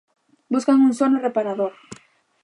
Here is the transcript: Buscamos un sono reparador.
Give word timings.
Buscamos 0.53 0.87
un 0.89 0.93
sono 0.99 1.17
reparador. 1.27 1.73